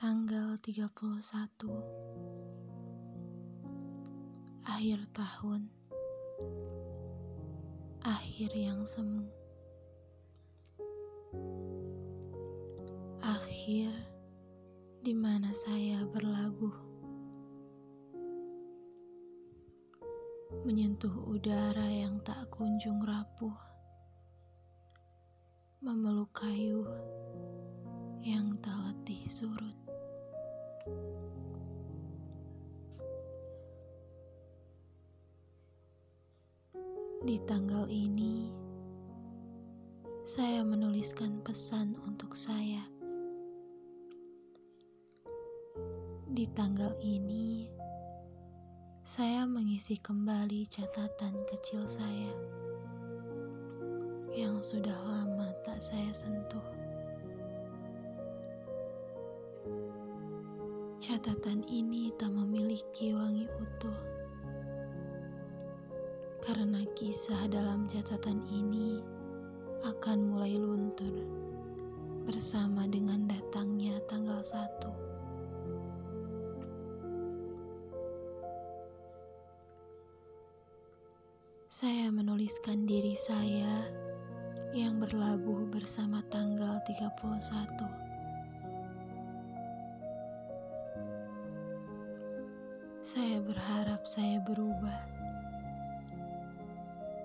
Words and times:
Tanggal 0.00 0.56
31 0.64 0.96
Akhir 4.64 4.96
tahun. 5.12 5.68
Akhir 8.08 8.48
yang 8.56 8.80
semu. 8.88 9.28
Akhir 13.20 13.92
di 15.04 15.12
mana 15.12 15.52
saya 15.52 16.00
berlabuh. 16.08 16.76
Menyentuh 20.64 21.12
udara 21.28 21.92
yang 21.92 22.16
tak 22.24 22.48
kunjung 22.48 23.04
rapuh. 23.04 23.60
Memeluk 25.84 26.32
kayu 26.32 26.88
yang 28.24 28.56
tak 28.64 28.80
letih 28.80 29.28
surut. 29.28 29.89
Di 37.20 37.36
tanggal 37.44 37.84
ini, 37.92 38.48
saya 40.24 40.64
menuliskan 40.64 41.44
pesan 41.44 41.94
untuk 42.08 42.32
saya. 42.32 42.80
Di 46.32 46.48
tanggal 46.56 46.96
ini, 47.04 47.68
saya 49.04 49.44
mengisi 49.44 50.00
kembali 50.00 50.64
catatan 50.70 51.34
kecil 51.44 51.84
saya 51.84 52.32
yang 54.32 54.62
sudah 54.62 54.94
lama 55.04 55.50
tak 55.66 55.82
saya 55.82 56.14
sentuh. 56.14 56.89
Catatan 61.10 61.66
ini 61.66 62.14
tak 62.14 62.30
memiliki 62.30 63.10
wangi 63.10 63.42
utuh 63.58 63.98
karena 66.38 66.86
kisah 66.94 67.50
dalam 67.50 67.90
catatan 67.90 68.38
ini 68.46 69.02
akan 69.90 70.30
mulai 70.30 70.54
luntur 70.54 71.10
bersama 72.30 72.86
dengan 72.86 73.26
datangnya 73.26 73.98
tanggal 74.06 74.38
1. 74.38 74.86
Saya 81.66 82.06
menuliskan 82.14 82.86
diri 82.86 83.18
saya 83.18 83.82
yang 84.70 85.02
berlabuh 85.02 85.74
bersama 85.74 86.22
tanggal 86.30 86.78
31. 86.86 88.09
Saya 93.10 93.42
berharap 93.42 94.06
saya 94.06 94.38
berubah 94.38 95.20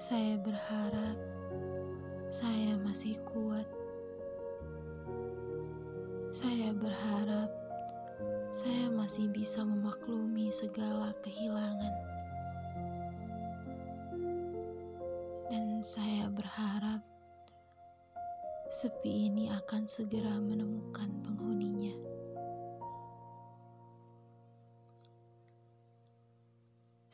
saya 0.00 0.40
berharap 0.40 1.18
saya 2.32 2.80
masih 2.80 3.20
kuat. 3.28 3.68
Saya 6.32 6.72
berharap 6.76 7.52
saya 8.56 8.88
masih 8.92 9.28
bisa 9.32 9.64
memaklumi 9.64 10.48
segala 10.48 11.16
kehilangan. 11.20 11.96
Dan 15.52 15.84
saya 15.84 16.28
berharap 16.32 17.04
sepi 18.72 19.28
ini 19.28 19.52
akan 19.52 19.84
segera 19.84 20.40
menemukan 20.40 21.08
penghuninya. 21.20 21.65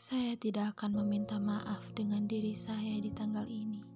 Saya 0.03 0.34
tidak 0.34 0.75
akan 0.75 0.98
meminta 0.98 1.39
maaf 1.39 1.78
dengan 1.95 2.27
diri 2.27 2.58
saya 2.58 2.98
di 2.98 3.07
tanggal 3.14 3.46
ini. 3.46 3.86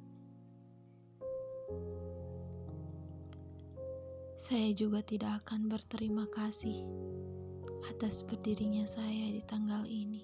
Saya 4.38 4.70
juga 4.70 5.02
tidak 5.02 5.42
akan 5.42 5.66
berterima 5.66 6.30
kasih 6.30 6.78
atas 7.90 8.22
berdirinya 8.22 8.86
saya 8.86 9.34
di 9.34 9.42
tanggal 9.42 9.82
ini. 9.82 10.22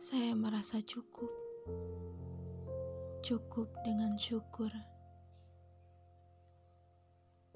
Saya 0.00 0.32
merasa 0.32 0.80
cukup, 0.80 1.28
cukup 3.20 3.68
dengan 3.84 4.16
syukur, 4.16 4.72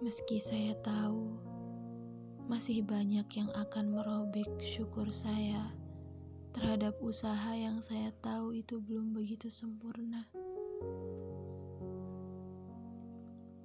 meski 0.04 0.44
saya 0.44 0.76
tahu 0.84 1.55
masih 2.46 2.86
banyak 2.86 3.26
yang 3.34 3.50
akan 3.58 3.90
merobek 3.90 4.46
syukur 4.62 5.10
saya 5.10 5.66
terhadap 6.54 6.94
usaha 7.02 7.52
yang 7.52 7.82
saya 7.82 8.14
tahu 8.22 8.54
itu 8.54 8.78
belum 8.78 9.12
begitu 9.12 9.50
sempurna. 9.50 10.30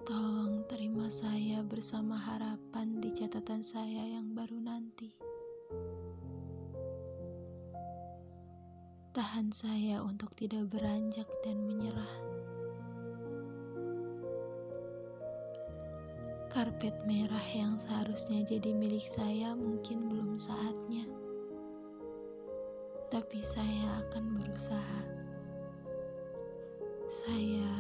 Tolong 0.02 0.66
terima 0.66 1.08
saya 1.14 1.62
bersama 1.62 2.18
harapan 2.18 2.98
di 2.98 3.14
catatan 3.14 3.62
saya 3.62 4.02
yang 4.18 4.34
baru 4.34 4.58
nanti. 4.58 5.14
Tahan 9.14 9.54
saya 9.54 10.02
untuk 10.02 10.34
tidak 10.34 10.74
beranjak 10.74 11.30
dan 11.46 11.62
menyerah. 11.64 12.12
Karpet 16.52 16.92
merah 17.08 17.48
yang 17.56 17.80
seharusnya 17.80 18.44
jadi 18.44 18.76
milik 18.76 19.08
saya 19.08 19.56
mungkin 19.56 20.12
belum 20.12 20.36
saatnya. 20.36 21.08
Tapi 23.08 23.40
saya 23.40 24.04
akan 24.04 24.36
berusaha. 24.36 25.02
Saya 27.08 27.72